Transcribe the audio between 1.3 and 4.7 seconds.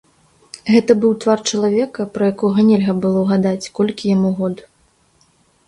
чалавека, пра якога нельга было ўгадаць, колькі яму год.